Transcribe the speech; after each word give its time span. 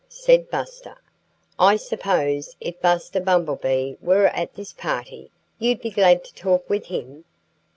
said 0.09 0.49
Buster. 0.49 0.97
"I 1.59 1.75
suppose 1.75 2.55
if 2.59 2.81
Buster 2.81 3.19
Bumblebee 3.21 3.97
were 4.01 4.29
at 4.29 4.55
this 4.55 4.73
party 4.73 5.29
you'd 5.59 5.79
be 5.79 5.91
glad 5.91 6.23
to 6.23 6.33
talk 6.33 6.67
with 6.67 6.87
him?" 6.87 7.23